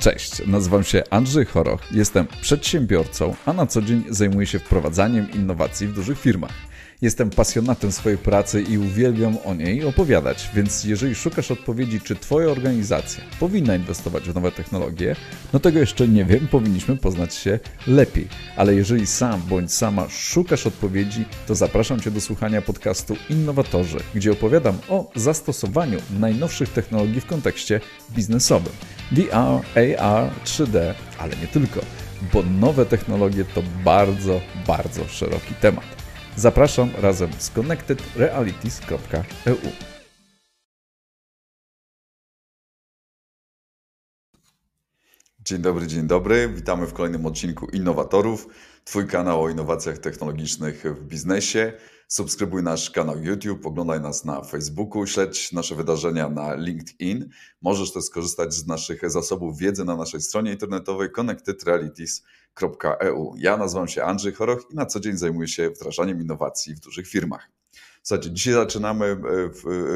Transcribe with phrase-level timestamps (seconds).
[0.00, 5.86] Cześć, nazywam się Andrzej Choroch, jestem przedsiębiorcą, a na co dzień zajmuję się wprowadzaniem innowacji
[5.86, 6.52] w dużych firmach.
[7.02, 12.48] Jestem pasjonatem swojej pracy i uwielbiam o niej opowiadać, więc jeżeli szukasz odpowiedzi, czy Twoja
[12.48, 15.16] organizacja powinna inwestować w nowe technologie,
[15.52, 18.28] no tego jeszcze nie wiem, powinniśmy poznać się lepiej.
[18.56, 24.32] Ale jeżeli sam bądź sama szukasz odpowiedzi, to zapraszam Cię do słuchania podcastu Innowatorzy, gdzie
[24.32, 27.80] opowiadam o zastosowaniu najnowszych technologii w kontekście
[28.10, 28.72] biznesowym.
[29.12, 29.60] VR,
[29.98, 31.80] AR, 3D, ale nie tylko,
[32.32, 35.84] bo nowe technologie to bardzo, bardzo szeroki temat.
[36.36, 39.89] Zapraszam razem z connectedrealities.eu.
[45.44, 46.48] Dzień dobry, dzień dobry.
[46.48, 48.48] Witamy w kolejnym odcinku Innowatorów.
[48.84, 51.72] Twój kanał o innowacjach technologicznych w biznesie.
[52.08, 57.28] Subskrybuj nasz kanał YouTube, oglądaj nas na Facebooku, śledź nasze wydarzenia na LinkedIn.
[57.62, 63.34] Możesz też skorzystać z naszych zasobów wiedzy na naszej stronie internetowej connectedrealities.eu.
[63.36, 67.08] Ja nazywam się Andrzej Choroch i na co dzień zajmuję się wdrażaniem innowacji w dużych
[67.08, 67.59] firmach.
[68.02, 69.16] Słuchajcie, dzisiaj zaczynamy e,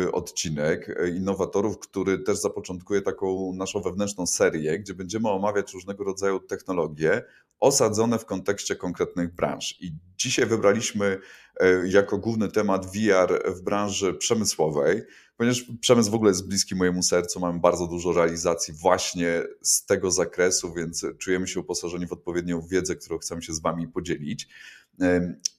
[0.04, 6.40] e, odcinek innowatorów, który też zapoczątkuje taką naszą wewnętrzną serię, gdzie będziemy omawiać różnego rodzaju
[6.40, 7.22] technologie
[7.60, 9.76] osadzone w kontekście konkretnych branż.
[9.80, 11.18] I dzisiaj wybraliśmy
[11.60, 15.02] e, jako główny temat VR w branży przemysłowej,
[15.36, 20.10] ponieważ przemysł w ogóle jest bliski mojemu sercu, mamy bardzo dużo realizacji właśnie z tego
[20.10, 24.48] zakresu, więc czujemy się uposażeni w odpowiednią wiedzę, którą chcemy się z Wami podzielić.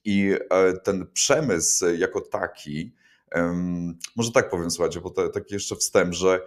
[0.06, 2.94] I e, ten przemysł jako taki,
[4.16, 6.42] może tak powiem, słuchajcie, bo to taki jeszcze wstęp, że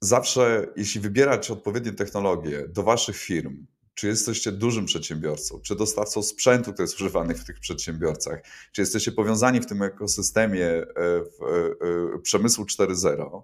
[0.00, 6.72] zawsze, jeśli wybierać odpowiednie technologie do Waszych firm, czy jesteście dużym przedsiębiorcą, czy dostawcą sprzętu,
[6.72, 10.84] który jest używany w tych przedsiębiorcach, czy jesteście powiązani w tym ekosystemie e,
[11.20, 11.42] w,
[12.14, 13.42] e, przemysłu 4.0,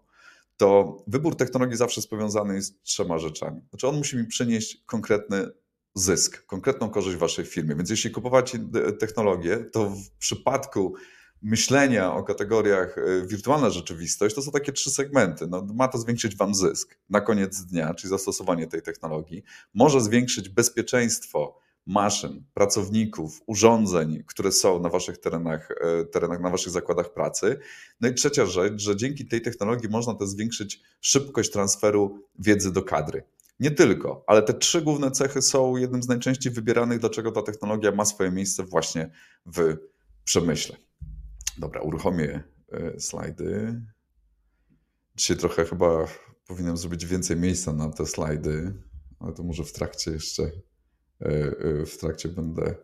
[0.56, 3.60] to wybór technologii zawsze jest powiązany z trzema rzeczami.
[3.70, 5.48] Znaczy, on musi mi przynieść konkretny
[5.94, 7.76] zysk, konkretną korzyść w waszej firmie.
[7.76, 8.56] Więc jeśli kupować
[8.98, 10.94] technologię, to w przypadku
[11.42, 15.46] myślenia o kategoriach e, wirtualna rzeczywistość, to są takie trzy segmenty.
[15.46, 19.42] No, ma to zwiększyć Wam zysk na koniec dnia, czyli zastosowanie tej technologii.
[19.74, 26.72] Może zwiększyć bezpieczeństwo maszyn, pracowników, urządzeń, które są na Waszych terenach, e, terenach, na Waszych
[26.72, 27.58] zakładach pracy.
[28.00, 32.82] No i trzecia rzecz, że dzięki tej technologii można też zwiększyć szybkość transferu wiedzy do
[32.82, 33.22] kadry.
[33.62, 37.92] Nie tylko, ale te trzy główne cechy są jednym z najczęściej wybieranych, dlaczego ta technologia
[37.92, 39.10] ma swoje miejsce właśnie
[39.46, 39.76] w
[40.24, 40.76] przemyśle.
[41.58, 43.80] Dobra, uruchomię e, slajdy.
[45.16, 46.06] Dzisiaj trochę chyba
[46.46, 48.74] powinienem zrobić więcej miejsca na te slajdy,
[49.20, 50.50] ale to może w trakcie jeszcze e,
[51.20, 52.74] e, w trakcie będę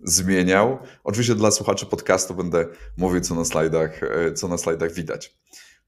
[0.00, 0.78] zmieniał.
[1.04, 4.00] Oczywiście dla słuchaczy podcastu będę mówił, co na slajdach,
[4.34, 5.38] co na slajdach widać.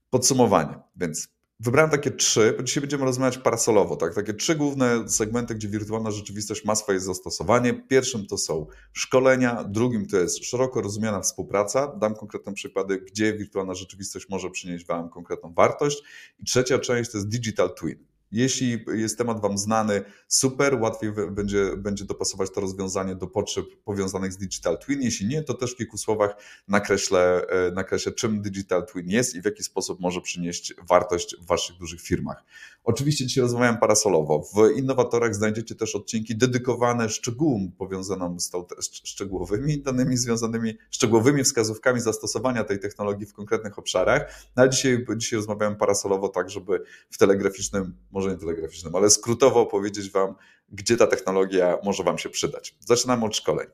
[0.09, 4.15] Podsumowanie, więc Wybrałem takie trzy, bo dzisiaj będziemy rozmawiać parasolowo, tak?
[4.15, 7.73] Takie trzy główne segmenty, gdzie wirtualna rzeczywistość ma swoje zastosowanie.
[7.73, 11.87] Pierwszym to są szkolenia, drugim to jest szeroko rozumiana współpraca.
[11.87, 16.03] Dam konkretne przykłady, gdzie wirtualna rzeczywistość może przynieść Wam konkretną wartość.
[16.39, 18.10] I trzecia część to jest digital twin.
[18.31, 24.33] Jeśli jest temat Wam znany, super, łatwiej będzie, będzie dopasować to rozwiązanie do potrzeb powiązanych
[24.33, 25.01] z Digital Twin.
[25.01, 26.35] Jeśli nie, to też w kilku słowach
[26.67, 31.45] nakreślę, e, nakreślę czym Digital Twin jest i w jaki sposób może przynieść wartość w
[31.45, 32.43] Waszych dużych firmach.
[32.83, 34.43] Oczywiście dzisiaj rozmawiam parasolowo.
[34.55, 42.01] W innowatorach znajdziecie też odcinki dedykowane szczegółom powiązanym z tą, szczegółowymi danymi związanymi, szczegółowymi wskazówkami
[42.01, 44.33] zastosowania tej technologii w konkretnych obszarach.
[44.55, 50.11] No dzisiaj, dzisiaj rozmawiałem parasolowo tak, żeby w telegraficznym, może nie telegraficznym, ale skrótowo powiedzieć
[50.11, 50.35] Wam,
[50.69, 52.77] gdzie ta technologia może Wam się przydać.
[52.79, 53.67] Zaczynamy od szkoleń.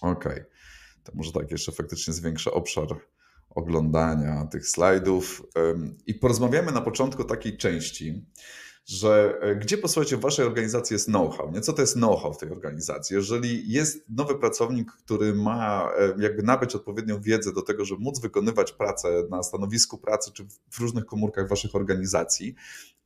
[0.00, 0.24] OK.
[1.04, 2.86] To może tak jeszcze faktycznie zwiększa obszar
[3.50, 5.42] oglądania tych slajdów
[6.06, 8.26] i porozmawiamy na początku takiej części,
[8.90, 11.60] że e, gdzie posłuchajcie w waszej organizacji jest know-how, nie?
[11.60, 13.16] Co to jest know-how w tej organizacji?
[13.16, 18.20] Jeżeli jest nowy pracownik, który ma e, jakby nabyć odpowiednią wiedzę do tego, żeby móc
[18.20, 22.54] wykonywać pracę na stanowisku pracy czy w różnych komórkach waszych organizacji,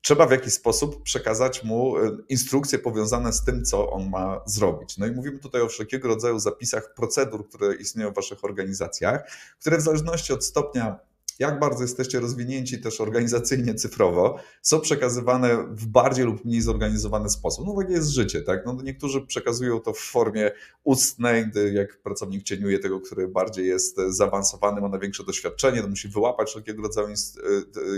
[0.01, 4.99] trzeba w jakiś sposób przekazać mu e, instrukcje powiązane z tym, co on ma zrobić.
[4.99, 9.79] No i mówimy tutaj o wszelkiego rodzaju zapisach procedur, które istnieją w waszych organizacjach, które
[9.79, 10.99] w zależności od stopnia
[11.39, 17.67] jak bardzo jesteście rozwinięci też organizacyjnie, cyfrowo, są przekazywane w bardziej lub mniej zorganizowany sposób.
[17.67, 18.67] No takie jest życie, tak?
[18.67, 20.51] No, niektórzy przekazują to w formie
[20.85, 26.09] ustnej, gdy jak pracownik cieniuje tego, który bardziej jest zaawansowany, ma największe doświadczenie, to musi
[26.09, 27.13] wyłapać wszelkiego rodzaju e,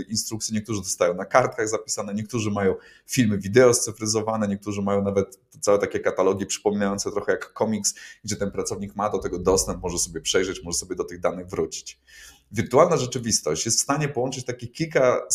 [0.09, 0.55] instrukcje.
[0.55, 2.75] Niektórzy dostają na kartkach zapisane, niektórzy mają
[3.07, 8.51] filmy wideo scyfryzowane, niektórzy mają nawet całe takie katalogi przypominające trochę jak komiks, gdzie ten
[8.51, 11.99] pracownik ma do tego dostęp, może sobie przejrzeć, może sobie do tych danych wrócić.
[12.51, 15.27] Wirtualna rzeczywistość jest w stanie połączyć takie kilka,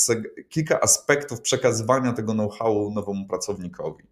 [0.49, 4.05] kilka aspektów przekazywania tego know-howu nowemu pracownikowi.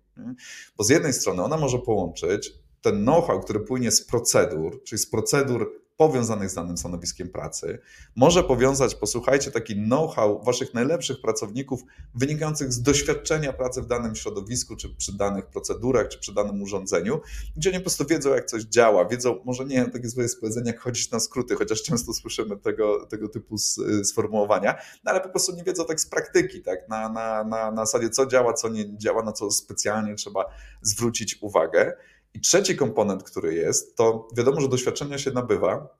[0.76, 2.52] Bo z jednej strony ona może połączyć
[2.82, 7.78] ten know-how, który płynie z procedur, czyli z procedur powiązanych z danym stanowiskiem pracy,
[8.16, 11.82] może powiązać, posłuchajcie, taki know-how waszych najlepszych pracowników
[12.14, 17.20] wynikających z doświadczenia pracy w danym środowisku, czy przy danych procedurach, czy przy danym urządzeniu,
[17.56, 20.66] gdzie oni po prostu wiedzą, jak coś działa, wiedzą, może nie takie złe jest powiedzenie,
[20.66, 23.58] jak chodzić na skróty, chociaż często słyszymy tego, tego typu
[24.04, 24.74] sformułowania,
[25.04, 28.10] no ale po prostu nie wiedzą tak z praktyki, tak, na, na, na, na zasadzie
[28.10, 30.44] co działa, co nie działa, na co specjalnie trzeba
[30.82, 31.92] zwrócić uwagę.
[32.34, 35.98] I trzeci komponent, który jest, to wiadomo, że doświadczenia się nabywa,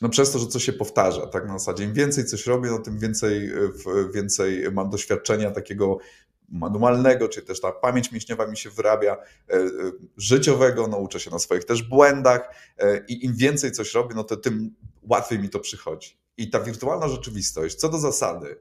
[0.00, 2.78] no przez to, że coś się powtarza, tak na zasadzie im więcej coś robię, no
[2.78, 3.52] tym więcej,
[4.14, 5.98] więcej mam doświadczenia takiego
[6.48, 9.68] manualnego, czy też ta pamięć mięśniowa mi się wyrabia, e, e,
[10.16, 14.24] życiowego, no uczę się na swoich też błędach e, i im więcej coś robię, no
[14.24, 16.18] to tym łatwiej mi to przychodzi.
[16.36, 18.58] I ta wirtualna rzeczywistość, co do zasady,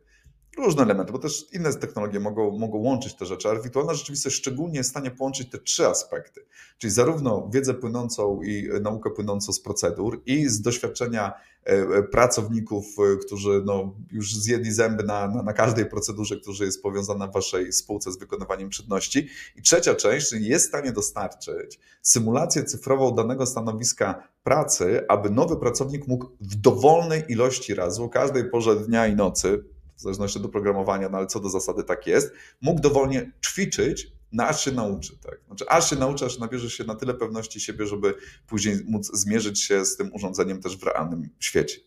[0.57, 4.78] różne elementy, bo też inne technologie mogą, mogą łączyć te rzeczy, ale wirtualna rzeczywistość szczególnie
[4.78, 6.46] jest w stanie połączyć te trzy aspekty,
[6.78, 11.34] czyli zarówno wiedzę płynącą i naukę płynącą z procedur i z doświadczenia
[11.66, 16.66] e, e, pracowników, e, którzy no, już zjedli zęby na, na, na każdej procedurze, która
[16.66, 19.28] jest powiązana w waszej spółce z wykonywaniem czynności.
[19.56, 25.57] I trzecia część, czyli jest w stanie dostarczyć symulację cyfrową danego stanowiska pracy, aby nowy
[25.57, 30.45] pracownik mógł w dowolnej ilości razy, o każdej porze dnia i nocy, w zależności od
[30.45, 32.31] oprogramowania, no ale co do zasady tak jest,
[32.62, 35.18] mógł dowolnie ćwiczyć, no aż się nauczy.
[35.18, 35.39] Tak?
[35.47, 38.13] Znaczy, aż się nauczy, aż nabierze się na tyle pewności siebie, żeby
[38.47, 41.77] później móc zmierzyć się z tym urządzeniem też w realnym świecie.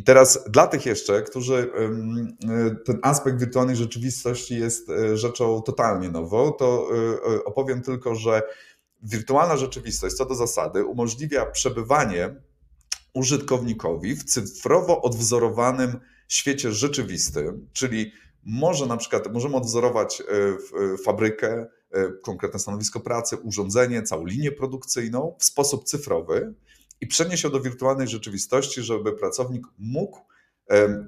[0.00, 1.70] I teraz dla tych jeszcze, którzy
[2.86, 8.42] ten aspekt wirtualnej rzeczywistości jest e, rzeczą totalnie nową, to e, e, opowiem tylko, że
[9.02, 12.34] wirtualna rzeczywistość co do zasady umożliwia przebywanie
[13.14, 16.00] użytkownikowi w cyfrowo odwzorowanym
[16.30, 18.12] świecie rzeczywistym, czyli
[18.44, 24.52] może na przykład możemy odwzorować e, e, fabrykę, e, konkretne stanowisko pracy, urządzenie, całą linię
[24.52, 26.54] produkcyjną w sposób cyfrowy
[27.00, 30.18] i przenieść ją do wirtualnej rzeczywistości, żeby pracownik mógł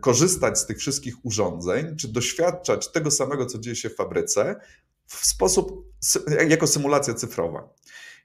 [0.01, 4.61] korzystać z tych wszystkich urządzeń, czy doświadczać tego samego, co dzieje się w fabryce,
[5.07, 5.93] w sposób
[6.49, 7.69] jako symulacja cyfrowa.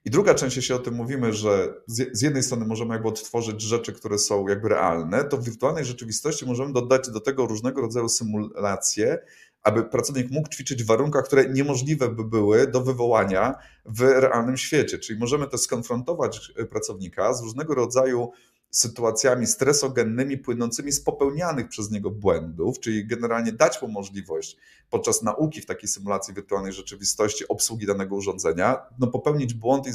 [0.08, 3.94] I druga część, jeśli o tym mówimy, że z jednej strony możemy jakby odtworzyć rzeczy,
[3.94, 9.20] które są jakby realne, to w wirtualnej rzeczywistości możemy dodać do tego różnego rodzaju symulacje,
[9.64, 13.56] aby pracownik mógł ćwiczyć w warunkach, które niemożliwe by były do wywołania
[13.86, 15.00] w realnym świecie.
[15.00, 18.32] Czyli możemy też skonfrontować pracownika z różnego rodzaju
[18.72, 24.58] sytuacjami stresogennymi płynącymi z popełnianych przez niego błędów, czyli generalnie dać mu możliwość
[24.90, 29.92] podczas nauki w takiej symulacji wirtualnej rzeczywistości obsługi danego urządzenia, no popełnić błąd i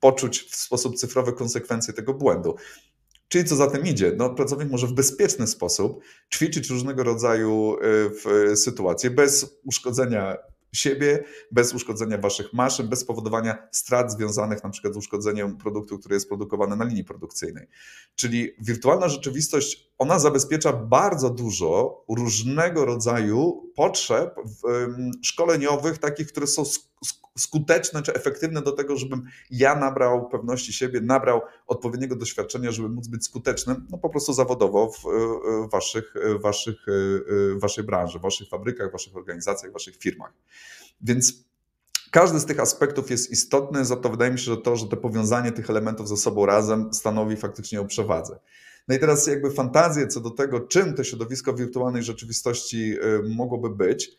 [0.00, 2.56] poczuć w sposób cyfrowy konsekwencje tego błędu.
[3.28, 4.12] Czyli co za tym idzie?
[4.16, 6.00] No, pracownik może w bezpieczny sposób
[6.34, 7.76] ćwiczyć różnego rodzaju
[8.52, 10.36] y, sytuacje bez uszkodzenia
[10.72, 16.14] siebie, bez uszkodzenia waszych maszyn, bez spowodowania strat związanych na przykład z uszkodzeniem produktu, który
[16.14, 17.66] jest produkowany na linii produkcyjnej.
[18.16, 24.36] Czyli wirtualna rzeczywistość, ona zabezpiecza bardzo dużo różnego rodzaju potrzeb
[25.22, 26.62] szkoleniowych, takich, które są
[27.38, 33.08] skuteczne czy efektywne do tego, żebym ja nabrał pewności siebie, nabrał odpowiedniego doświadczenia, żeby móc
[33.08, 35.02] być skutecznym, no po prostu zawodowo w
[35.70, 36.86] waszych, waszych,
[37.56, 40.32] waszej branży, waszych fabrykach, waszych organizacjach, waszych firmach.
[41.00, 41.32] Więc
[42.10, 44.96] każdy z tych aspektów jest istotny, za to wydaje mi się, że to, że to
[44.96, 48.38] powiązanie tych elementów ze sobą razem stanowi faktycznie o przewadze.
[48.88, 52.96] No i teraz jakby fantazje co do tego, czym to środowisko wirtualnej rzeczywistości
[53.28, 54.10] mogłoby być,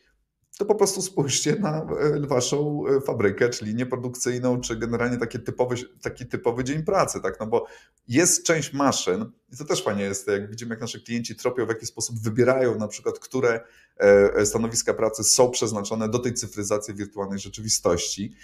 [0.57, 5.39] to po prostu spójrzcie na e, waszą e, fabrykę, czy linię produkcyjną, czy generalnie taki
[5.39, 7.39] typowy, taki typowy dzień pracy, tak?
[7.39, 7.65] No bo
[8.07, 11.69] jest część maszyn, i to też fajnie jest, jak widzimy, jak nasi klienci tropią, w
[11.69, 13.61] jaki sposób wybierają na przykład, które
[13.97, 18.35] e, stanowiska pracy są przeznaczone do tej cyfryzacji wirtualnej rzeczywistości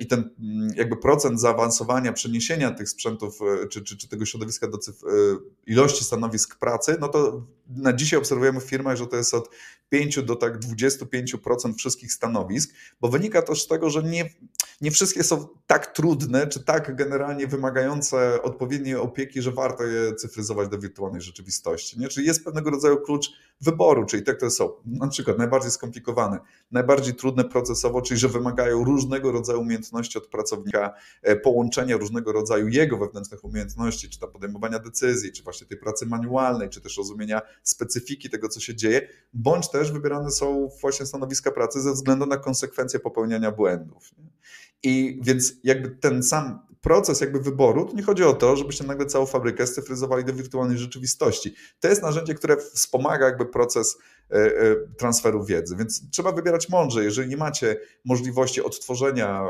[0.00, 3.38] i ten mm, jakby procent zaawansowania, przeniesienia tych sprzętów,
[3.70, 8.60] czy, czy, czy tego środowiska do cyf- ilości stanowisk pracy, no to na dzisiaj obserwujemy
[8.60, 9.48] w firmach, że to jest od
[9.88, 11.38] 5 do tak 25%
[11.74, 14.30] wszystkich stanowisk, bo wynika też z tego, że nie,
[14.80, 20.68] nie wszystkie są tak trudne, czy tak generalnie wymagające odpowiedniej opieki, że warto je cyfryzować
[20.68, 22.00] do wirtualnej rzeczywistości.
[22.00, 22.08] Nie?
[22.08, 26.38] Czyli jest pewnego rodzaju klucz wyboru, czyli te, które są na przykład najbardziej skomplikowane,
[26.70, 32.68] najbardziej trudne procesowo, czyli że wymagają różnego rodzaju umiejętności od pracownika, e, połączenia różnego rodzaju
[32.68, 37.42] jego wewnętrznych umiejętności, czy tam podejmowania decyzji, czy właśnie tej pracy manualnej, czy też rozumienia
[37.62, 42.36] specyfiki tego, co się dzieje, bądź też wybierane są właśnie stanowiska pracy ze względu na
[42.36, 44.10] konsekwencje popełniania błędów.
[44.18, 44.36] Nie?
[44.82, 49.06] I więc jakby ten sam proces jakby wyboru, to nie chodzi o to, żebyście nagle
[49.06, 51.54] całą fabrykę scyfryzowali do wirtualnej rzeczywistości.
[51.80, 53.98] To jest narzędzie, które wspomaga jakby proces
[54.30, 55.76] E, e, transferu wiedzy.
[55.76, 57.04] Więc trzeba wybierać mądrze.
[57.04, 59.48] Jeżeli nie macie możliwości odtworzenia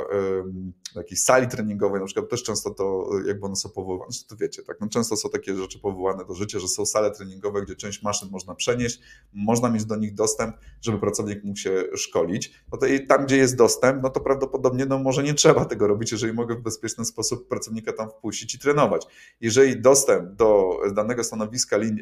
[0.95, 4.81] jakiejś sali treningowej, na przykład też często to, jakby one są powoływane, to wiecie, tak,
[4.81, 8.29] no często są takie rzeczy powołane do życia, że są sale treningowe, gdzie część maszyn
[8.31, 9.01] można przenieść,
[9.33, 12.53] można mieć do nich dostęp, żeby pracownik mógł się szkolić.
[12.73, 15.87] No to i tam, gdzie jest dostęp, no to prawdopodobnie no może nie trzeba tego
[15.87, 19.07] robić, jeżeli mogę w bezpieczny sposób pracownika tam wpuścić i trenować.
[19.41, 21.93] Jeżeli dostęp do danego stanowiska y,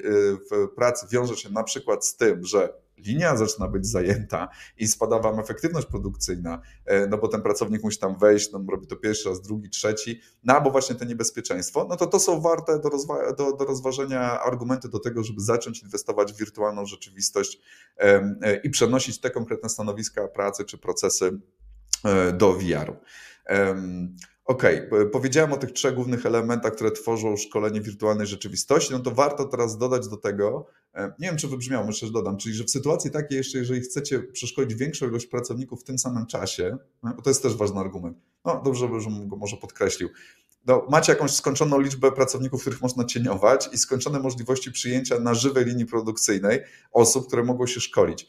[0.51, 5.19] w pracy wiąże się na przykład z tym, że linia zaczyna być zajęta i spada
[5.19, 9.29] wam efektywność produkcyjna, e, no bo ten pracownik musi tam wejść, no robi to pierwszy
[9.29, 13.37] raz, drugi, trzeci, no albo właśnie to niebezpieczeństwo, no to to są warte do, rozwa-
[13.37, 17.61] do, do rozważenia argumenty do tego, żeby zacząć inwestować w wirtualną rzeczywistość
[17.99, 21.41] e, i przenosić te konkretne stanowiska pracy czy procesy
[22.05, 22.97] e, do VR-u.
[24.45, 25.07] Okej, okay.
[25.07, 29.79] powiedziałem o tych trzech głównych elementach, które tworzą szkolenie wirtualnej rzeczywistości, no to warto teraz
[29.79, 33.39] dodać do tego, e, nie wiem czy wybrzmiało, że dodam, czyli że w sytuacji takiej
[33.39, 37.43] jeszcze, jeżeli chcecie przeszkolić większą ilość pracowników w tym samym czasie, no, bo to jest
[37.43, 40.09] też ważny argument, no dobrze, żebym go może podkreślił,
[40.67, 45.65] no, macie jakąś skończoną liczbę pracowników, których można cieniować i skończone możliwości przyjęcia na żywej
[45.65, 46.61] linii produkcyjnej
[46.93, 48.27] osób, które mogą się szkolić.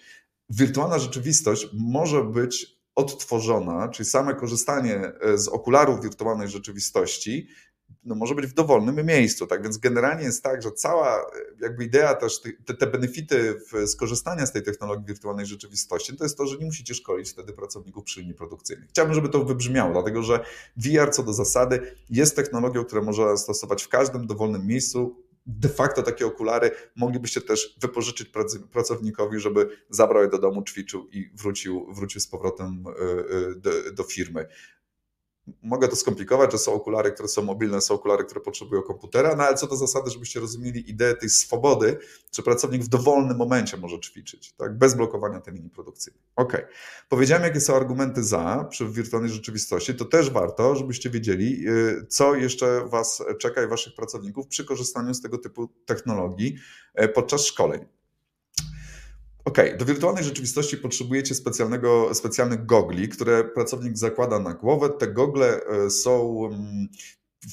[0.50, 7.48] Wirtualna rzeczywistość może być odtworzona, czyli same korzystanie e, z okularów wirtualnej rzeczywistości,
[8.04, 9.48] no może być w dowolnym miejscu.
[9.48, 11.24] Tak więc generalnie jest tak, że cała e,
[11.62, 16.48] jakby idea też, te, te benefity skorzystania z tej technologii wirtualnej rzeczywistości, to jest to,
[16.48, 18.88] że nie musicie szkolić wtedy pracowników przy linii produkcyjnej.
[18.90, 20.46] Chciałbym, żeby to wybrzmiało, dlatego że
[20.78, 26.04] VR co do zasady jest technologią, która można stosować w każdym dowolnym miejscu, de facto
[26.04, 28.32] takie okulary moglibyście też wypożyczyć
[28.72, 33.72] pracownikowi, żeby zabrał je do domu, ćwiczył i wrócił, wrócił z powrotem e, e, do,
[33.94, 34.48] do firmy
[35.62, 39.44] mogę to skomplikować, że są okulary, które są mobilne, są okulary, które potrzebują komputera, no
[39.44, 41.98] ale co do zasady, żebyście rozumieli ideę tej swobody,
[42.32, 46.22] że pracownik w dowolnym momencie może ćwiczyć, tak, bez blokowania tej linii produkcyjnej.
[46.36, 46.58] Ok,
[47.10, 52.36] powiedziałem, jakie są argumenty za przy wirtualnej rzeczywistości, to też warto, żebyście wiedzieli, y, co
[52.36, 56.56] jeszcze Was czeka i Waszych pracowników przy korzystaniu z tego typu technologii
[57.02, 57.95] y, podczas szkoleń.
[59.46, 64.90] OK, do wirtualnej rzeczywistości potrzebujecie specjalnego, specjalnych gogli, które pracownik zakłada na głowę.
[64.90, 66.46] Te gogle e, są.
[66.46, 66.88] Mm,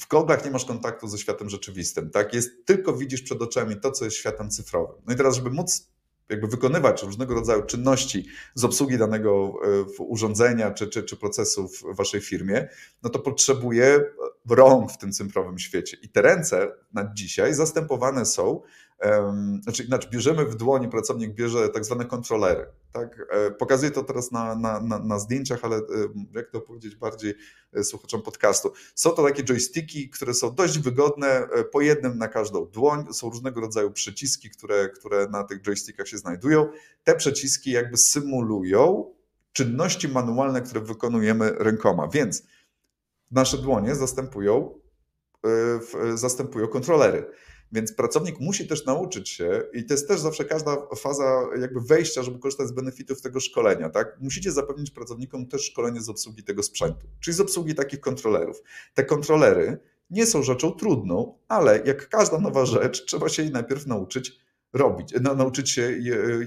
[0.01, 2.33] w goglach nie masz kontaktu ze światem rzeczywistym, tak?
[2.33, 5.01] Jest tylko widzisz przed oczami to, co jest światem cyfrowym.
[5.07, 5.93] No i teraz, żeby móc
[6.29, 9.53] jakby wykonywać różnego rodzaju czynności z obsługi danego
[9.99, 12.67] e, urządzenia czy, czy, czy procesu w waszej firmie,
[13.03, 14.03] no to potrzebuje
[14.49, 15.97] rąk w tym cyfrowym świecie.
[16.01, 18.61] I te ręce na dzisiaj zastępowane są
[19.61, 22.65] znaczy inaczej, bierzemy w dłoni, pracownik bierze tak zwane kontrolery.
[22.91, 23.27] Tak?
[23.29, 25.81] E, pokazuję to teraz na, na, na, na zdjęciach, ale
[26.33, 27.33] jak to powiedzieć bardziej
[27.73, 28.73] e, słuchaczom podcastu.
[28.95, 33.13] Są to takie joysticki, które są dość wygodne, e, po jednym na każdą dłoń.
[33.13, 36.69] Są różnego rodzaju przyciski, które, które na tych joystickach się znajdują.
[37.03, 39.13] Te przyciski jakby symulują
[39.53, 42.43] czynności manualne, które wykonujemy rękoma, więc
[43.31, 44.79] nasze dłonie zastępują,
[46.15, 47.25] zastępują kontrolery.
[47.73, 52.23] Więc pracownik musi też nauczyć się, i to jest też zawsze każda faza jakby wejścia,
[52.23, 54.17] żeby korzystać z benefitów tego szkolenia, tak?
[54.21, 58.61] Musicie zapewnić pracownikom też szkolenie z obsługi tego sprzętu, czyli z obsługi takich kontrolerów.
[58.93, 59.77] Te kontrolery
[60.09, 65.13] nie są rzeczą trudną, ale jak każda nowa rzecz, trzeba się jej najpierw nauczyć robić,
[65.21, 65.97] nauczyć się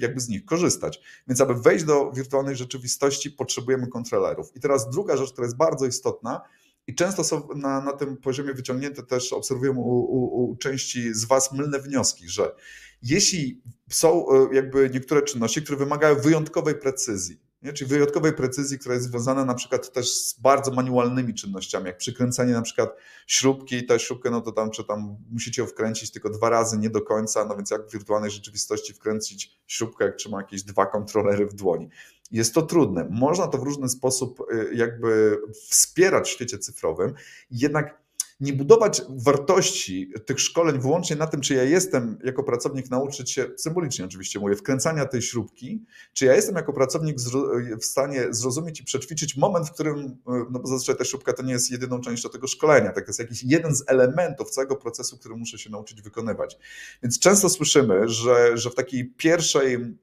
[0.01, 1.01] jakby z nich korzystać.
[1.29, 4.57] Więc aby wejść do wirtualnej rzeczywistości, potrzebujemy kontrolerów.
[4.57, 6.41] I teraz druga rzecz, która jest bardzo istotna,
[6.87, 11.25] i często są na, na tym poziomie wyciągnięte też, obserwujemy u, u, u części z
[11.25, 12.55] Was mylne wnioski, że
[13.03, 17.73] jeśli są e, jakby niektóre czynności, które wymagają wyjątkowej precyzji, nie?
[17.73, 22.53] czyli wyjątkowej precyzji, która jest związana na przykład też z bardzo manualnymi czynnościami, jak przykręcenie
[22.53, 22.97] na przykład
[23.27, 26.91] śrubki, tę śrubkę, no to tam, czy tam musicie ją wkręcić tylko dwa razy, nie
[26.91, 31.47] do końca, no więc jak w wirtualnej rzeczywistości wkręcić śrubkę, jak trzyma jakieś dwa kontrolery
[31.47, 31.89] w dłoni.
[32.31, 33.09] Jest to trudne.
[33.11, 37.15] Można to w różny sposób y, jakby wspierać w świecie cyfrowym,
[37.51, 38.06] jednak
[38.41, 43.47] nie budować wartości tych szkoleń wyłącznie na tym, czy ja jestem jako pracownik nauczyć się,
[43.57, 47.17] symbolicznie oczywiście mówię, wkręcania tej śrubki, czy ja jestem jako pracownik
[47.81, 51.43] w stanie zrozumieć i przećwiczyć moment, w którym, y, no bo zazwyczaj ta śrubka to
[51.43, 55.19] nie jest jedyną częścią tego szkolenia, tak to jest jakiś jeden z elementów całego procesu,
[55.19, 56.59] który muszę się nauczyć wykonywać.
[57.03, 59.97] Więc często słyszymy, że, że w takiej pierwszej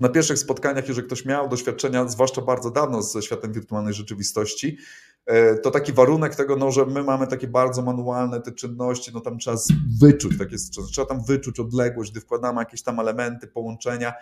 [0.00, 5.05] na pierwszych spotkaniach, jeżeli ktoś miał doświadczenia, zwłaszcza bardzo dawno ze światem wirtualnej rzeczywistości, e,
[5.62, 9.38] to taki warunek tego, no, że my mamy takie bardzo manualne te czynności, no tam
[9.38, 9.56] trzeba
[10.00, 14.12] wyczuć, tak jest, trzeba tam wyczuć odległość, gdy wkładamy jakieś tam elementy, połączenia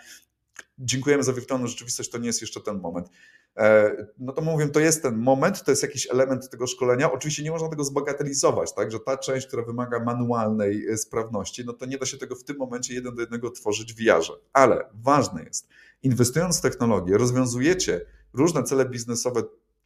[0.79, 3.09] dziękujemy za wirtualną rzeczywistość, to nie jest jeszcze ten moment.
[3.57, 7.11] E, no to mówię, to jest ten moment, to jest jakiś element tego szkolenia.
[7.11, 11.73] Oczywiście nie można tego zbagatelizować, tak, że ta część, która wymaga manualnej e, sprawności, no
[11.73, 14.33] to nie da się tego w tym momencie jeden do jednego tworzyć w VR-ze.
[14.53, 15.67] Ale ważne jest,
[16.03, 19.43] inwestując w technologię, rozwiązujecie różne cele biznesowe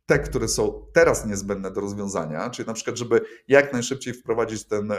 [0.10, 4.94] te, które są teraz niezbędne do rozwiązania, czyli na przykład, żeby jak najszybciej wprowadzić ten,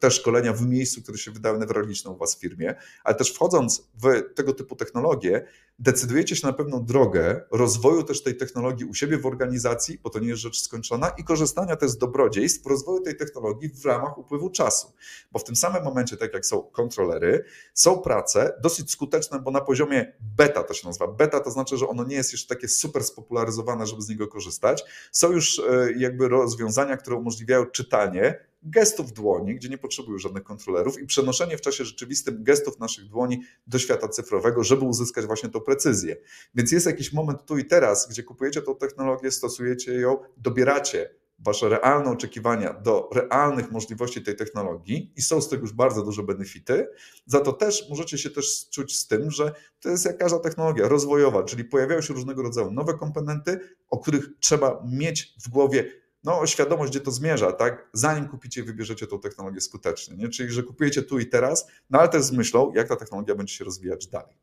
[0.00, 2.74] te szkolenia w miejscu, które się wydały newralgiczne u Was w firmie,
[3.04, 5.46] ale też wchodząc w tego typu technologie,
[5.78, 10.18] decydujecie się na pewną drogę rozwoju też tej technologii u siebie w organizacji, bo to
[10.18, 14.50] nie jest rzecz skończona, i korzystania też z dobrodziejstw rozwoju tej technologii w ramach upływu
[14.50, 14.92] czasu.
[15.32, 19.60] Bo w tym samym momencie, tak jak są kontrolery, są prace dosyć skuteczne, bo na
[19.60, 21.08] poziomie beta to się nazywa.
[21.08, 24.84] Beta to znaczy, że ono nie jest jeszcze takie super spopularyzowane, żeby z niego korzystać.
[25.12, 31.00] Są już e, jakby rozwiązania, które umożliwiają czytanie gestów dłoni, gdzie nie potrzebują żadnych kontrolerów
[31.00, 35.60] i przenoszenie w czasie rzeczywistym gestów naszych dłoni do świata cyfrowego, żeby uzyskać właśnie tą
[35.60, 36.16] precyzję.
[36.54, 41.68] Więc jest jakiś moment tu i teraz, gdzie kupujecie tą technologię, stosujecie ją, dobieracie wasze
[41.68, 46.88] realne oczekiwania do realnych możliwości tej technologii i są z tego już bardzo duże benefity.
[47.26, 50.88] Za to też możecie się też czuć z tym, że to jest jak każda technologia
[50.88, 56.46] rozwojowa, czyli pojawiają się różnego rodzaju nowe komponenty, o których trzeba mieć w głowie no,
[56.46, 57.88] świadomość, gdzie to zmierza, tak?
[57.92, 60.28] Zanim kupicie i wybierzecie tą technologię skutecznie, nie?
[60.28, 63.54] Czyli, że kupujecie tu i teraz, no ale też z myślą, jak ta technologia będzie
[63.54, 64.36] się rozwijać dalej.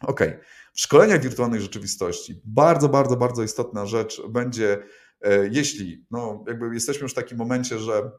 [0.00, 0.20] Ok.
[0.72, 4.82] W szkoleniach wirtualnej rzeczywistości bardzo, bardzo, bardzo istotna rzecz będzie,
[5.20, 8.10] e, jeśli no, jakby jesteśmy już w takim momencie, że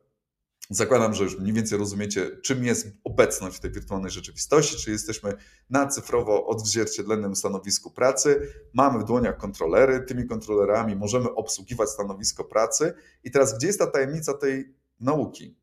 [0.69, 5.33] Zakładam, że już mniej więcej rozumiecie, czym jest obecność w tej wirtualnej rzeczywistości, czy jesteśmy
[5.69, 12.93] na cyfrowo odzwierciedlonym stanowisku pracy, mamy w dłoniach kontrolery, tymi kontrolerami możemy obsługiwać stanowisko pracy.
[13.23, 15.57] I teraz, gdzie jest ta tajemnica tej nauki?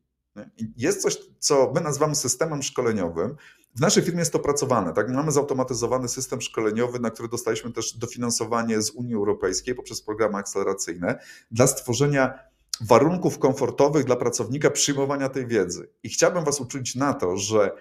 [0.77, 3.35] Jest coś, co my nazywamy systemem szkoleniowym.
[3.75, 4.93] W naszej firmie jest to pracowane.
[4.93, 5.09] Tak?
[5.11, 11.19] Mamy zautomatyzowany system szkoleniowy, na który dostaliśmy też dofinansowanie z Unii Europejskiej poprzez programy akceleracyjne
[11.51, 12.39] dla stworzenia
[12.81, 15.89] warunków komfortowych dla pracownika przyjmowania tej wiedzy.
[16.03, 17.71] I chciałbym Was uczulić na to, że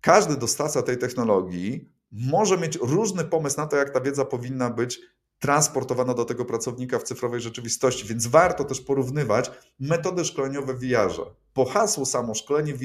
[0.00, 5.00] każdy dostawca tej technologii może mieć różny pomysł na to, jak ta wiedza powinna być
[5.38, 11.22] transportowana do tego pracownika w cyfrowej rzeczywistości, więc warto też porównywać metody szkoleniowe w VR-ze.
[11.52, 12.78] Po hasłu samo szkolenie w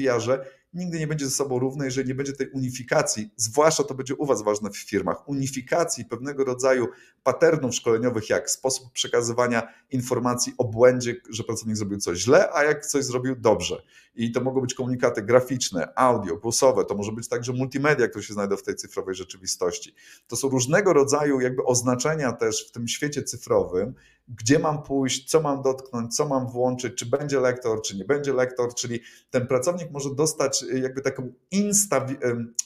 [0.76, 4.26] nigdy nie będzie ze sobą równe, jeżeli nie będzie tej unifikacji, zwłaszcza to będzie u
[4.26, 6.88] Was ważne w firmach, unifikacji pewnego rodzaju
[7.22, 12.86] patternów szkoleniowych, jak sposób przekazywania informacji o błędzie, że pracownik zrobił coś źle, a jak
[12.86, 13.82] coś zrobił dobrze.
[14.14, 18.34] I to mogą być komunikaty graficzne, audio, głosowe, to może być także multimedia, które się
[18.34, 19.94] znajdą w tej cyfrowej rzeczywistości.
[20.26, 23.94] To są różnego rodzaju jakby oznaczenia też w tym świecie cyfrowym,
[24.28, 28.32] gdzie mam pójść, co mam dotknąć, co mam włączyć, czy będzie lektor, czy nie będzie
[28.32, 32.06] lektor, czyli ten pracownik może dostać jakby taką insta,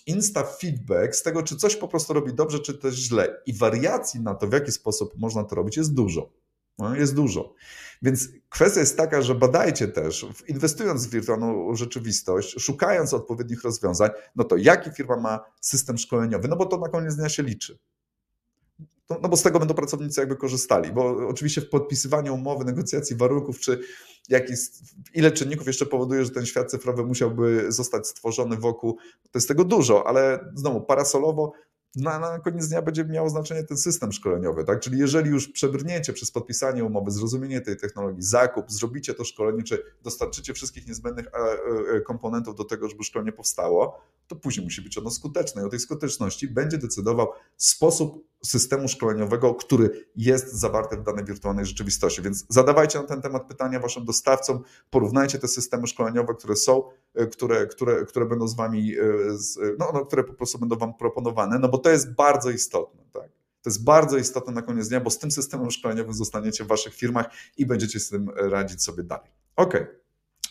[0.06, 3.42] insta feedback z tego, czy coś po prostu robi dobrze, czy też źle.
[3.46, 6.32] I wariacji na to, w jaki sposób można to robić, jest dużo.
[6.78, 7.54] No, jest dużo.
[8.02, 14.44] Więc kwestia jest taka, że badajcie też, inwestując w wirtualną rzeczywistość, szukając odpowiednich rozwiązań, no
[14.44, 17.78] to jaki firma ma system szkoleniowy, no bo to na koniec dnia się liczy.
[19.10, 23.16] No, no bo z tego będą pracownicy jakby korzystali, bo oczywiście w podpisywaniu umowy, negocjacji
[23.16, 23.80] warunków, czy
[24.28, 24.58] jakich,
[25.14, 29.64] ile czynników jeszcze powoduje, że ten świat cyfrowy musiałby zostać stworzony wokół, to jest tego
[29.64, 31.52] dużo, ale znowu parasolowo
[31.96, 34.80] na, na koniec dnia będzie miało znaczenie ten system szkoleniowy, tak?
[34.80, 39.82] Czyli jeżeli już przebrniecie przez podpisanie umowy, zrozumienie tej technologii, zakup, zrobicie to szkolenie, czy
[40.02, 41.38] dostarczycie wszystkich niezbędnych e,
[41.96, 45.62] e, komponentów do tego, żeby szkolenie powstało, to później musi być ono skuteczne.
[45.62, 51.66] I o tej skuteczności będzie decydował sposób systemu szkoleniowego, który jest zawarty w danej wirtualnej
[51.66, 52.22] rzeczywistości.
[52.22, 56.82] Więc zadawajcie na ten temat pytania waszym dostawcom, porównajcie te systemy szkoleniowe, które są,
[57.14, 58.94] e, które, które, które będą z wami,
[59.78, 63.02] no, no, które po prostu będą wam proponowane, no bo to jest bardzo istotne.
[63.12, 63.28] Tak?
[63.62, 66.94] To jest bardzo istotne na koniec dnia, bo z tym systemem szkoleniowym zostaniecie w waszych
[66.94, 67.26] firmach
[67.56, 69.30] i będziecie z tym radzić sobie dalej.
[69.56, 69.74] Ok,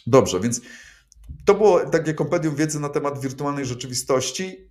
[0.08, 0.62] dobrze, więc
[1.46, 4.69] to było takie kompendium wiedzy na temat wirtualnej rzeczywistości.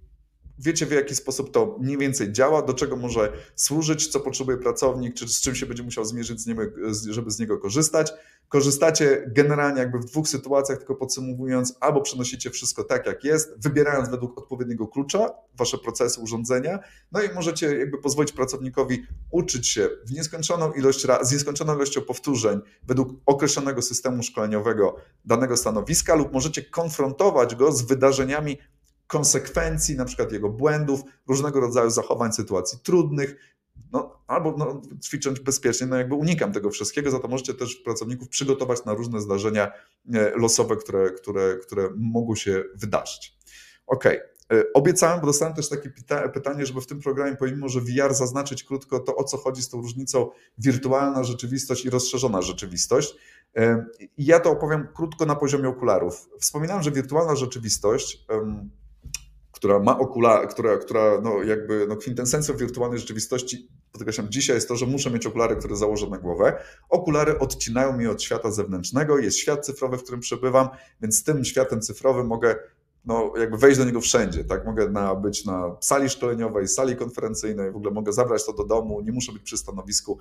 [0.59, 5.15] Wiecie, w jaki sposób to mniej więcej działa, do czego może służyć, co potrzebuje pracownik,
[5.15, 6.41] czy z czym się będzie musiał zmierzyć,
[7.11, 8.13] żeby z niego korzystać.
[8.49, 14.09] Korzystacie generalnie jakby w dwóch sytuacjach, tylko podsumowując, albo przenosicie wszystko tak, jak jest, wybierając
[14.09, 16.79] według odpowiedniego klucza wasze procesy, urządzenia,
[17.13, 22.61] no i możecie jakby pozwolić pracownikowi uczyć się w nieskończoną ilość z nieskończoną ilością powtórzeń
[22.83, 28.59] według określonego systemu szkoleniowego danego stanowiska, lub możecie konfrontować go z wydarzeniami
[29.09, 33.37] konsekwencji, na przykład jego błędów, różnego rodzaju zachowań, sytuacji trudnych,
[33.93, 38.29] no, albo no, ćwicząc bezpiecznie, no jakby unikam tego wszystkiego, za to możecie też pracowników
[38.29, 39.73] przygotować na różne zdarzenia
[40.15, 43.39] e, losowe, które, które, które mogą się wydarzyć.
[43.87, 44.05] Ok,
[44.75, 45.93] Obiecałem, bo dostałem też takie
[46.35, 49.69] pytanie, żeby w tym programie, pomimo że VR, zaznaczyć krótko to, o co chodzi z
[49.69, 53.15] tą różnicą wirtualna rzeczywistość i rozszerzona rzeczywistość.
[54.17, 56.29] I ja to opowiem krótko na poziomie okularów.
[56.41, 58.27] Wspominałem, że wirtualna rzeczywistość
[59.59, 64.77] która ma okular, która, która no jakby no kwintesencją wirtualnej rzeczywistości, podkreślam dzisiaj, jest to,
[64.77, 66.63] że muszę mieć okulary, które założę na głowę.
[66.89, 70.69] Okulary odcinają mnie od świata zewnętrznego, jest świat cyfrowy, w którym przebywam,
[71.01, 72.57] więc z tym światem cyfrowym mogę
[73.05, 74.67] no, jakby wejść do niego wszędzie, tak?
[74.67, 79.01] Mogę na, być na sali szkoleniowej, sali konferencyjnej, w ogóle mogę zabrać to do domu,
[79.01, 80.19] nie muszę być przy stanowisku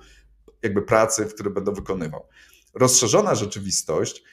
[0.62, 2.26] jakby pracy, w którym będę wykonywał.
[2.74, 4.24] Rozszerzona rzeczywistość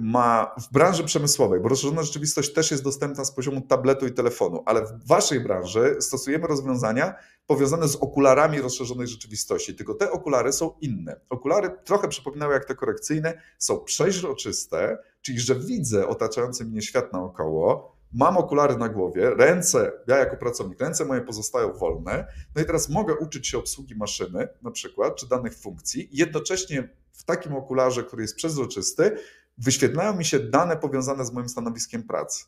[0.00, 4.62] ma w branży przemysłowej, bo rozszerzona rzeczywistość też jest dostępna z poziomu tabletu i telefonu,
[4.66, 7.14] ale w waszej branży stosujemy rozwiązania
[7.46, 11.20] powiązane z okularami rozszerzonej rzeczywistości, tylko te okulary są inne.
[11.30, 17.94] Okulary trochę przypominały jak te korekcyjne, są przeźroczyste, czyli że widzę otaczający mnie świat naokoło,
[18.12, 22.88] mam okulary na głowie, ręce, ja jako pracownik, ręce moje pozostają wolne, no i teraz
[22.88, 28.22] mogę uczyć się obsługi maszyny na przykład, czy danych funkcji, jednocześnie w takim okularze, który
[28.22, 29.16] jest przezroczysty,
[29.58, 32.44] wyświetlają mi się dane powiązane z moim stanowiskiem pracy.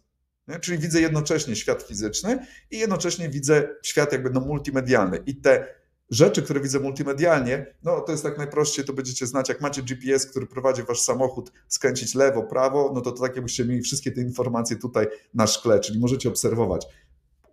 [0.48, 0.60] Nie?
[0.60, 5.22] Czyli widzę jednocześnie świat fizyczny i jednocześnie widzę świat jakby no multimedialny.
[5.26, 5.66] I te
[6.10, 10.26] rzeczy, które widzę multimedialnie, no to jest tak najprościej, to będziecie znać, jak macie GPS,
[10.26, 14.20] który prowadzi wasz samochód, skręcić lewo, prawo, no to, to tak jakbyście mieli wszystkie te
[14.20, 16.86] informacje tutaj na szkle, czyli możecie obserwować.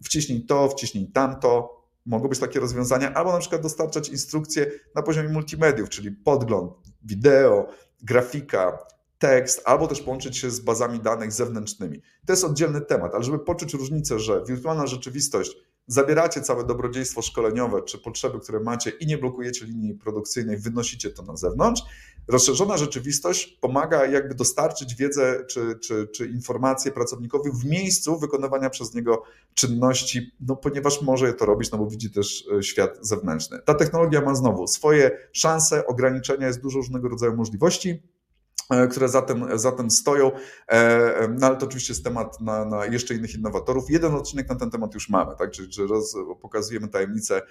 [0.03, 5.29] Wciśnij to, wciśnij tamto, mogą być takie rozwiązania, albo na przykład dostarczać instrukcje na poziomie
[5.29, 7.67] multimediów, czyli podgląd, wideo,
[8.01, 8.77] grafika,
[9.19, 12.01] tekst, albo też połączyć się z bazami danych zewnętrznymi.
[12.25, 17.81] To jest oddzielny temat, ale żeby poczuć różnicę, że wirtualna rzeczywistość zabieracie całe dobrodziejstwo szkoleniowe
[17.81, 21.81] czy potrzeby, które macie i nie blokujecie linii produkcyjnej, wynosicie to na zewnątrz.
[22.27, 28.93] Rozszerzona rzeczywistość pomaga jakby dostarczyć wiedzę czy, czy, czy informacje pracownikowi w miejscu wykonywania przez
[28.93, 29.23] niego
[29.53, 33.59] czynności, no ponieważ może je to robić, no bo widzi też e, świat zewnętrzny.
[33.65, 38.03] Ta technologia ma znowu swoje szanse, ograniczenia, jest dużo różnego rodzaju możliwości.
[38.73, 40.31] E, które za tym, za tym stoją,
[40.67, 43.89] e, no ale to oczywiście jest temat na, na, jeszcze innych innowatorów.
[43.89, 45.51] Jeden odcinek na ten temat już mamy, tak?
[45.51, 47.41] czyli, czyli roz, pokazujemy tajemnicę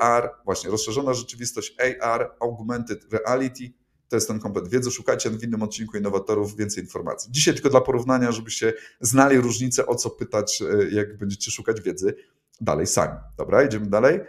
[0.00, 3.72] AR, właśnie rozszerzona rzeczywistość AR, augmented reality,
[4.08, 4.90] to jest ten komplet wiedzy.
[4.90, 7.32] Szukajcie w innym odcinku innowatorów więcej informacji.
[7.32, 12.14] Dzisiaj tylko dla porównania, żebyście znali różnicę, o co pytać, e, jak będziecie szukać wiedzy
[12.60, 13.18] dalej sami.
[13.36, 14.20] Dobra, idziemy dalej.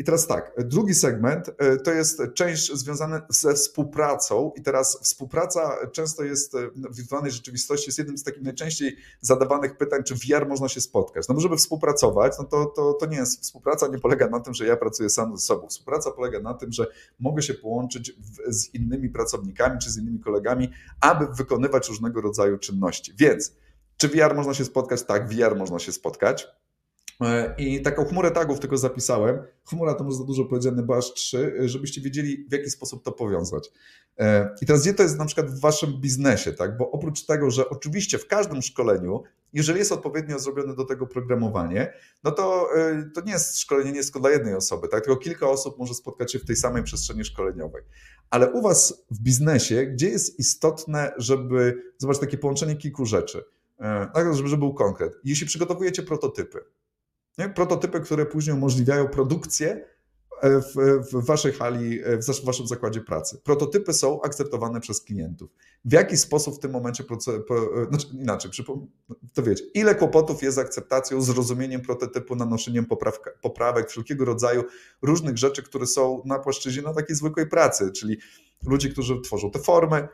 [0.00, 5.76] I teraz tak, drugi segment e, to jest część związana ze współpracą i teraz współpraca
[5.92, 10.48] często jest e, w wirtualnej rzeczywistości jest jednym z takich najczęściej zadawanych pytań, czy VR
[10.48, 11.28] można się spotkać.
[11.28, 14.54] No bo żeby współpracować, no to, to, to nie jest, współpraca nie polega na tym,
[14.54, 15.68] że ja pracuję sam ze sobą.
[15.68, 16.86] Współpraca polega na tym, że
[17.18, 22.58] mogę się połączyć w, z innymi pracownikami czy z innymi kolegami, aby wykonywać różnego rodzaju
[22.58, 23.12] czynności.
[23.18, 23.52] Więc
[23.96, 25.02] czy VR można się spotkać?
[25.02, 26.48] Tak, VR można się spotkać.
[27.20, 29.38] E, I taką chmurę tagów tylko zapisałem.
[29.64, 33.12] Chmura to może za dużo powiedziane, bo aż trzy, żebyście wiedzieli, w jaki sposób to
[33.12, 33.70] powiązać.
[34.18, 36.76] E, I teraz gdzie to jest na przykład w waszym biznesie, tak?
[36.76, 41.92] Bo oprócz tego, że oczywiście w każdym szkoleniu, jeżeli jest odpowiednio zrobione do tego programowanie,
[42.24, 45.04] no to e, to nie jest szkolenie nie jest tylko dla jednej osoby, tak?
[45.04, 47.82] Tylko kilka osób może spotkać się w tej samej przestrzeni szkoleniowej.
[48.30, 53.44] Ale u was w biznesie, gdzie jest istotne, żeby zobaczyć takie połączenie kilku rzeczy,
[54.14, 55.12] tak, żeby był konkret.
[55.24, 56.58] Jeśli przygotowujecie prototypy,
[57.40, 57.48] nie?
[57.48, 59.84] Prototypy, które później umożliwiają produkcję
[60.42, 60.74] e, w,
[61.12, 63.40] w, waszej hali, e, w waszym zakładzie pracy.
[63.44, 65.50] Prototypy są akceptowane przez klientów.
[65.84, 68.50] W jaki sposób w tym momencie, e, znaczy inaczej,
[69.34, 74.64] to wiecie, ile kłopotów jest z akceptacją, zrozumieniem prototypu, nanoszeniem poprawka, poprawek, wszelkiego rodzaju
[75.02, 78.16] różnych rzeczy, które są na płaszczyźnie no, takiej zwykłej pracy, czyli
[78.66, 80.08] ludzi, którzy tworzą te formy,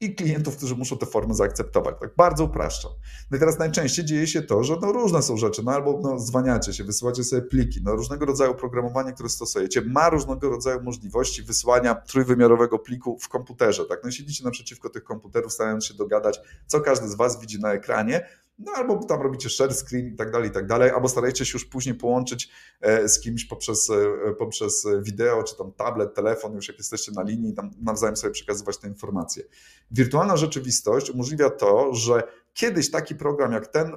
[0.00, 1.94] i klientów, którzy muszą te formy zaakceptować.
[2.00, 2.92] Tak bardzo upraszczam.
[3.30, 6.18] No i teraz najczęściej dzieje się to, że no różne są rzeczy, no albo no
[6.18, 11.42] zwaniacie się, wysyłacie sobie pliki, no różnego rodzaju oprogramowanie, które stosujecie, ma różnego rodzaju możliwości
[11.42, 13.84] wysłania trójwymiarowego pliku w komputerze.
[13.84, 14.00] Tak?
[14.04, 18.26] No siedzicie naprzeciwko tych komputerów, starając się dogadać, co każdy z Was widzi na ekranie,
[18.60, 21.52] no albo tam robicie share screen i tak dalej, i tak dalej, albo starajcie się
[21.52, 26.68] już później połączyć e, z kimś poprzez, e, poprzez wideo, czy tam tablet, telefon, już
[26.68, 29.44] jak jesteście na linii, tam nawzajem sobie przekazywać te informacje.
[29.90, 32.22] Wirtualna rzeczywistość umożliwia to, że
[32.54, 33.96] kiedyś taki program jak ten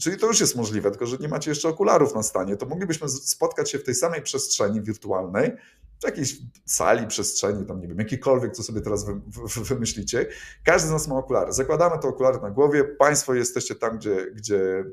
[0.00, 3.08] Czyli to już jest możliwe, tylko że nie macie jeszcze okularów na stanie, to moglibyśmy
[3.08, 5.52] spotkać się w tej samej przestrzeni wirtualnej,
[6.00, 9.20] w jakiejś sali, przestrzeni, tam nie wiem, jakikolwiek, co sobie teraz wy,
[9.56, 10.26] wy, wymyślicie.
[10.64, 11.52] Każdy z nas ma okulary.
[11.52, 14.84] Zakładamy te okulary na głowie, Państwo jesteście tam, gdzie, gdzie,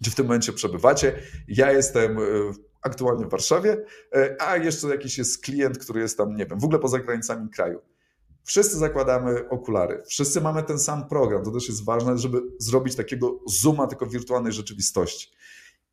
[0.00, 1.22] gdzie w tym momencie przebywacie.
[1.48, 2.22] Ja jestem e,
[2.82, 6.64] aktualnie w Warszawie, e, a jeszcze jakiś jest klient, który jest tam, nie wiem, w
[6.64, 7.80] ogóle poza granicami kraju.
[8.44, 11.44] Wszyscy zakładamy okulary, wszyscy mamy ten sam program.
[11.44, 15.30] To też jest ważne, żeby zrobić takiego zooma tylko wirtualnej rzeczywistości.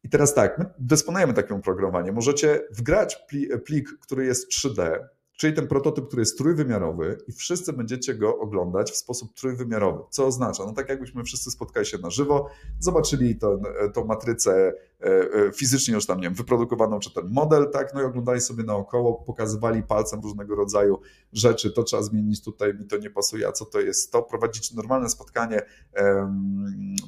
[0.07, 2.15] I teraz tak, my dysponujemy takim oprogramowaniem.
[2.15, 3.25] Możecie wgrać
[3.65, 4.99] plik, który jest 3D,
[5.37, 10.03] czyli ten prototyp, który jest trójwymiarowy i wszyscy będziecie go oglądać w sposób trójwymiarowy.
[10.09, 10.65] Co oznacza?
[10.65, 13.61] No tak jakbyśmy wszyscy spotkali się na żywo, zobaczyli tą,
[13.93, 18.01] tą matrycę e, e, fizycznie już tam, nie wiem, wyprodukowaną, czy ten model, tak, no
[18.01, 20.99] i oglądali sobie naokoło, pokazywali palcem różnego rodzaju
[21.33, 24.73] rzeczy, to trzeba zmienić tutaj, mi to nie pasuje, a co to jest to, prowadzić
[24.73, 25.61] normalne spotkanie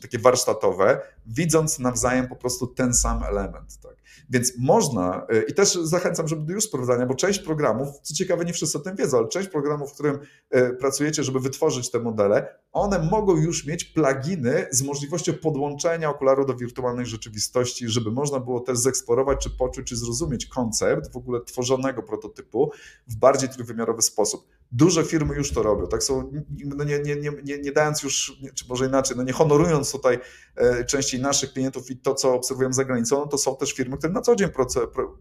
[0.02, 3.99] takie warsztatowe, widząc nawzajem po prostu ten sam element, tak.
[4.30, 8.46] Więc można, e, i też zachęcam, żeby do już sprawdzania, bo część programów, co ciekawe,
[8.46, 12.00] nie wszyscy o tym wiedzą, ale część programów, w którym e, pracujecie, żeby wytworzyć te
[12.00, 18.40] modele, one mogą już mieć pluginy z możliwością podłączenia okularu do wirtualnej rzeczywistości, żeby można
[18.40, 22.72] było też zeksplorować, czy poczuć, czy zrozumieć koncept w ogóle tworzonego prototypu
[23.08, 24.59] w bardziej trójwymiarowy sposób.
[24.72, 26.32] Duże firmy już to robią, tak są,
[26.66, 30.20] no nie, nie, nie, nie dając już, czy może inaczej, no nie honorując tutaj
[30.56, 33.98] e, częściej naszych klientów i to, co obserwujemy za granicą, no to są też firmy,
[33.98, 34.50] które na co dzień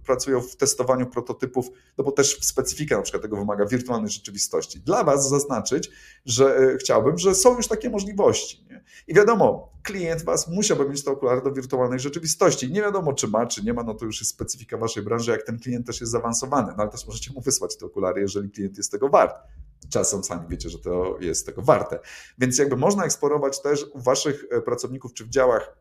[0.04, 4.80] pracują w testowaniu prototypów, no bo też specyfika na przykład tego wymaga wirtualnej rzeczywistości.
[4.80, 5.90] Dla Was zaznaczyć,
[6.24, 8.64] że e, chciałbym, że są już takie możliwości.
[8.70, 8.84] Nie?
[9.06, 12.72] I wiadomo, klient Was musiałby mieć te okulary do wirtualnej rzeczywistości.
[12.72, 15.42] Nie wiadomo, czy ma, czy nie ma, no to już jest specyfika Waszej branży, jak
[15.42, 18.76] ten klient też jest zaawansowany, no ale też możecie mu wysłać te okulary, jeżeli klient
[18.76, 19.36] jest tego wart.
[19.90, 21.98] Czasem sami wiecie, że to jest tego warte.
[22.38, 25.76] Więc jakby można eksplorować też u Waszych e, pracowników czy w działach,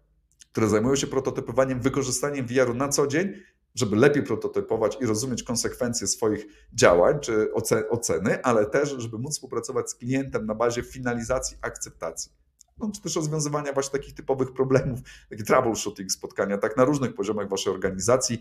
[0.52, 3.34] które zajmują się prototypowaniem, wykorzystaniem VR-u na co dzień,
[3.76, 7.54] żeby lepiej prototypować i rozumieć konsekwencje swoich działań czy
[7.90, 12.47] oceny, ale też, żeby móc współpracować z klientem na bazie finalizacji akceptacji.
[12.80, 17.50] No, czy też rozwiązywania właśnie takich typowych problemów, takie troubleshooting spotkania, tak na różnych poziomach
[17.50, 18.40] waszej organizacji,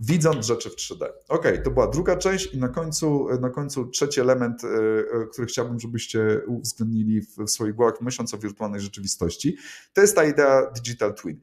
[0.00, 1.06] widząc rzeczy w 3D.
[1.28, 5.46] Ok, to była druga część i na końcu, na końcu trzeci element, e, e, który
[5.46, 9.56] chciałbym, żebyście uwzględnili w swoich głowach, myśląc o wirtualnej rzeczywistości,
[9.92, 11.40] to jest ta idea Digital Twin.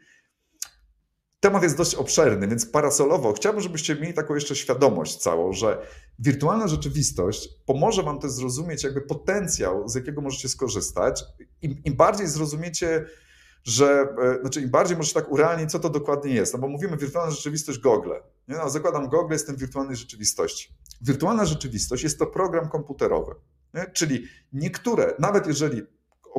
[1.39, 5.85] Temat jest dość obszerny, więc parasolowo chciałbym, żebyście mieli taką jeszcze świadomość całą, że
[6.19, 11.23] wirtualna rzeczywistość pomoże Wam też zrozumieć jakby potencjał, z jakiego możecie skorzystać.
[11.61, 13.05] Im, im bardziej zrozumiecie,
[13.63, 16.97] że, e, znaczy im bardziej możecie tak urealnić, co to dokładnie jest, no bo mówimy
[16.97, 18.11] wirtualna rzeczywistość Google.
[18.47, 18.55] Nie?
[18.55, 20.73] No, zakładam Google, jestem w wirtualnej rzeczywistości.
[21.01, 23.35] Wirtualna rzeczywistość jest to program komputerowy,
[23.73, 23.85] nie?
[23.93, 24.23] czyli
[24.53, 25.81] niektóre, nawet jeżeli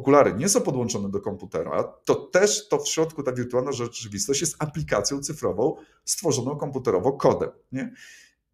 [0.00, 4.56] okulary nie są podłączone do komputera, to też to w środku ta wirtualna rzeczywistość jest
[4.58, 7.50] aplikacją cyfrową stworzoną komputerowo kodem.
[7.72, 7.94] Nie?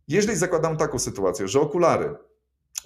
[0.09, 2.15] Jeżeli zakładam taką sytuację, że okulary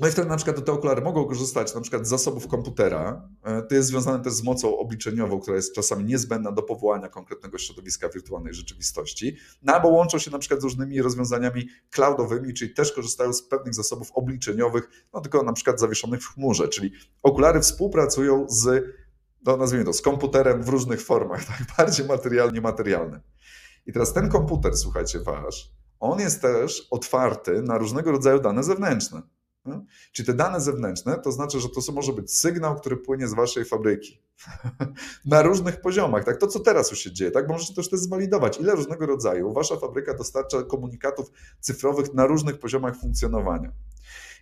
[0.00, 3.28] no i wtedy na przykład te okulary mogą korzystać na przykład z zasobów komputera.
[3.44, 7.58] E, to jest związane też z mocą obliczeniową, która jest czasami niezbędna do powołania konkretnego
[7.58, 9.36] środowiska wirtualnej rzeczywistości.
[9.62, 13.74] No albo łączą się na przykład z różnymi rozwiązaniami cloudowymi, czyli też korzystają z pewnych
[13.74, 18.84] zasobów obliczeniowych, no tylko na przykład zawieszonych w chmurze, czyli okulary współpracują z,
[19.46, 23.20] no nazwijmy to, z komputerem w różnych formach, tak bardziej materialnie materialnym.
[23.86, 29.22] I teraz ten komputer, słuchajcie, wasz, on jest też otwarty na różnego rodzaju dane zewnętrzne.
[29.64, 29.84] No?
[30.12, 33.64] Czyli te dane zewnętrzne, to znaczy, że to może być sygnał, który płynie z waszej
[33.64, 34.22] fabryki
[35.24, 36.24] na różnych poziomach.
[36.24, 39.06] Tak, to co teraz już się dzieje, tak, bo możecie też to zwalidować, ile różnego
[39.06, 43.72] rodzaju wasza fabryka dostarcza komunikatów cyfrowych na różnych poziomach funkcjonowania.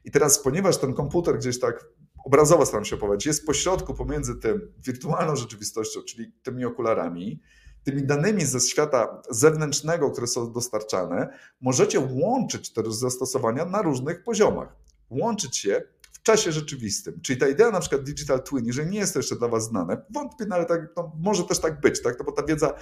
[0.05, 1.89] I teraz, ponieważ ten komputer gdzieś tak
[2.25, 7.41] obrazowo staram się opowiedzieć, jest pośrodku pomiędzy tym wirtualną rzeczywistością, czyli tymi okularami,
[7.85, 11.29] tymi danymi ze świata zewnętrznego, które są dostarczane,
[11.61, 17.21] możecie łączyć te zastosowania na różnych poziomach łączyć się w czasie rzeczywistym.
[17.23, 20.03] Czyli ta idea na przykład Digital Twin, jeżeli nie jest to jeszcze dla Was znane,
[20.11, 22.19] wątpię, no ale tak, no, może też tak być, tak?
[22.19, 22.75] No bo ta wiedza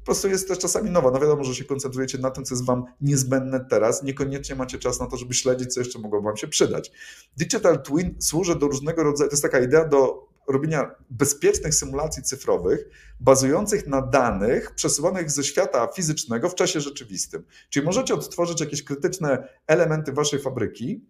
[0.00, 1.10] po prostu jest też czasami nowa.
[1.10, 5.00] No wiadomo, że się koncentrujecie na tym, co jest Wam niezbędne teraz, niekoniecznie macie czas
[5.00, 6.92] na to, żeby śledzić, co jeszcze mogło Wam się przydać.
[7.36, 12.88] Digital Twin służy do różnego rodzaju, to jest taka idea do robienia bezpiecznych symulacji cyfrowych,
[13.20, 17.44] bazujących na danych przesyłanych ze świata fizycznego w czasie rzeczywistym.
[17.70, 21.04] Czyli możecie odtworzyć jakieś krytyczne elementy Waszej fabryki,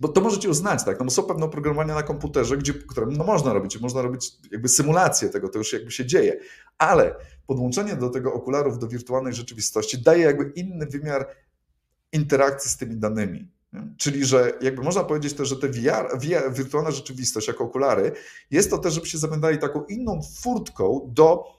[0.00, 0.98] bo to możecie uznać, tak?
[0.98, 4.68] No bo są pewne oprogramowania na komputerze, gdzie, które no można robić, można robić jakby
[4.68, 6.40] symulację tego, to już jakby się dzieje,
[6.78, 7.14] ale
[7.46, 11.28] podłączenie do tego okularów do wirtualnej rzeczywistości daje jakby inny wymiar
[12.12, 13.50] interakcji z tymi danymi.
[13.96, 18.12] Czyli, że jakby można powiedzieć też, że te VR, VR, wirtualna rzeczywistość jako okulary,
[18.50, 21.57] jest to też, żebyście zapamiętali taką inną furtką do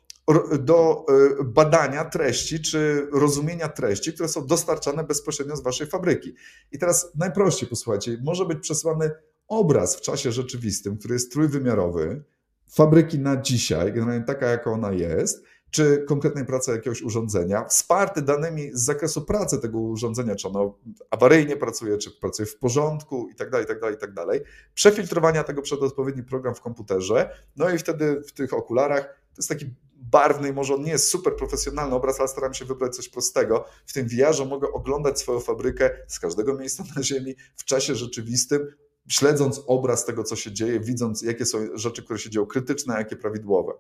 [0.60, 1.06] do
[1.39, 6.34] e, badania treści czy rozumienia treści, które są dostarczane bezpośrednio z waszej fabryki.
[6.72, 9.12] I teraz najprościej posłuchajcie, może być przesłany
[9.48, 12.24] obraz w czasie rzeczywistym, który jest trójwymiarowy,
[12.72, 18.70] fabryki na dzisiaj, generalnie taka, jaka ona jest, czy konkretnej pracy jakiegoś urządzenia, wsparty danymi
[18.74, 20.78] z zakresu pracy tego urządzenia, czy ono
[21.12, 24.42] awaryjnie pracuje, czy pracuje w porządku i tak dalej, i tak dalej, i tak dalej.
[24.74, 29.50] Przefiltrowania tego przez odpowiedni program w komputerze, no i wtedy w tych okularach to jest
[29.50, 29.65] taki
[30.02, 33.66] barwny, może on nie jest super profesjonalny obraz, ale staram się wybrać coś prostego.
[33.86, 38.68] W tym VR mogę oglądać swoją fabrykę z każdego miejsca na Ziemi w czasie rzeczywistym,
[39.10, 42.98] śledząc obraz tego, co się dzieje, widząc, jakie są rzeczy, które się dzieją krytyczne, a
[42.98, 43.74] jakie prawidłowe.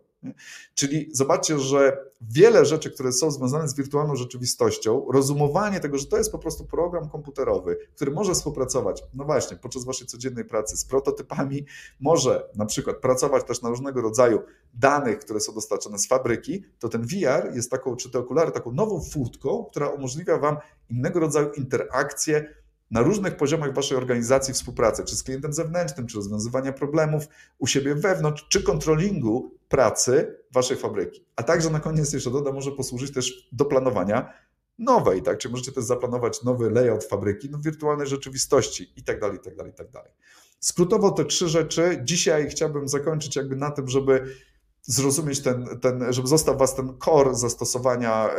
[0.73, 6.17] Czyli zobaczcie, że wiele rzeczy, które są związane z wirtualną rzeczywistością, rozumowanie tego, że to
[6.17, 10.85] jest po prostu program komputerowy, który może współpracować, no właśnie, podczas waszej codziennej pracy z
[10.85, 11.65] prototypami,
[11.99, 14.41] może na przykład pracować też na różnego rodzaju
[14.73, 18.71] danych, które są dostarczane z fabryki, to ten VR jest taką, czy te okulary, taką
[18.71, 20.57] nową furtką, która umożliwia wam
[20.89, 22.53] innego rodzaju interakcje
[22.91, 27.23] na różnych poziomach waszej organizacji współpracy, czy z klientem zewnętrznym, czy rozwiązywania problemów
[27.57, 31.25] u siebie wewnątrz, czy kontrolingu pracy waszej fabryki.
[31.35, 34.33] A także na koniec jeszcze dodam, może posłużyć też do planowania
[34.79, 35.37] nowej, tak?
[35.37, 39.55] Czy możecie też zaplanować nowy layout fabryki, no wirtualnej rzeczywistości i tak dalej, i tak
[39.55, 40.11] dalej, i tak dalej.
[40.59, 42.01] Skrótowo te trzy rzeczy.
[42.03, 44.35] Dzisiaj chciałbym zakończyć jakby na tym, żeby
[44.81, 48.37] zrozumieć ten, ten żeby został was ten core zastosowania e,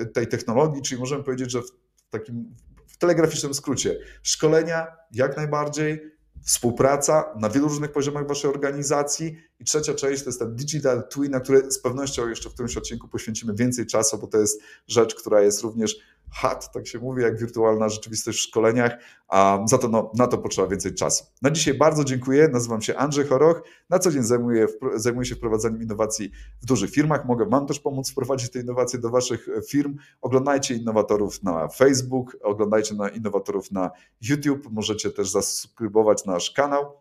[0.00, 1.70] e, tej technologii, czyli możemy powiedzieć, że w
[2.10, 2.54] takim
[3.00, 3.98] telegraficznym skrócie.
[4.22, 6.10] Szkolenia jak najbardziej,
[6.44, 11.30] współpraca na wielu różnych poziomach waszej organizacji i trzecia część to jest ten digital twin,
[11.30, 15.14] na który z pewnością jeszcze w którymś odcinku poświęcimy więcej czasu, bo to jest rzecz,
[15.14, 15.96] która jest również
[16.32, 18.92] HAT, tak się mówi, jak wirtualna rzeczywistość w szkoleniach,
[19.28, 21.24] a za to no, na to potrzeba więcej czasu.
[21.42, 25.82] Na dzisiaj bardzo dziękuję, nazywam się Andrzej Choroch, na co dzień zajmuję, zajmuję się wprowadzaniem
[25.82, 26.30] innowacji
[26.62, 29.96] w dużych firmach, mogę Wam też pomóc wprowadzić te innowacje do Waszych firm.
[30.20, 33.90] Oglądajcie innowatorów na Facebook, oglądajcie na innowatorów na
[34.20, 37.00] YouTube, możecie też zasubskrybować nasz kanał.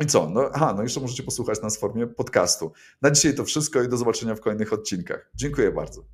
[0.00, 0.30] I co?
[0.30, 2.72] No, aha, no jeszcze możecie posłuchać nas w formie podcastu.
[3.02, 5.30] Na dzisiaj to wszystko i do zobaczenia w kolejnych odcinkach.
[5.34, 6.04] Dziękuję bardzo.